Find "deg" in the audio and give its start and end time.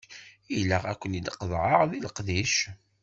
1.91-2.01